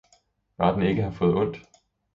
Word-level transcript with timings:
Bare 0.57 0.73
den 0.75 0.81
ikke 0.89 1.03
har 1.03 1.11
fået 1.11 1.35
ondt! 1.35 1.57